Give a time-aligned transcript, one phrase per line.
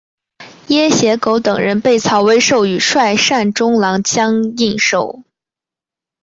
[0.65, 5.21] 掖邪狗等人被曹魏授予率善中郎将印绶。